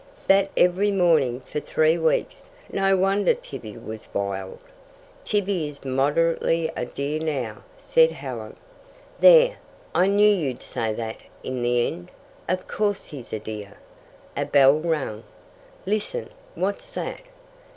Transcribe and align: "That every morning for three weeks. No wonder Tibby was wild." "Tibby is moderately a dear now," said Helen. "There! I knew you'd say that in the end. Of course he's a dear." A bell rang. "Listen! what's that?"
"That 0.27 0.49
every 0.57 0.89
morning 0.89 1.41
for 1.41 1.59
three 1.59 1.95
weeks. 1.99 2.45
No 2.73 2.97
wonder 2.97 3.35
Tibby 3.35 3.77
was 3.77 4.07
wild." 4.15 4.57
"Tibby 5.23 5.67
is 5.69 5.85
moderately 5.85 6.71
a 6.75 6.85
dear 6.85 7.19
now," 7.19 7.61
said 7.77 8.11
Helen. 8.11 8.55
"There! 9.19 9.57
I 9.93 10.07
knew 10.07 10.27
you'd 10.27 10.63
say 10.63 10.91
that 10.93 11.17
in 11.43 11.61
the 11.61 11.85
end. 11.85 12.09
Of 12.49 12.67
course 12.67 13.05
he's 13.05 13.31
a 13.31 13.37
dear." 13.37 13.77
A 14.35 14.43
bell 14.45 14.79
rang. 14.79 15.21
"Listen! 15.85 16.29
what's 16.55 16.91
that?" 16.93 17.21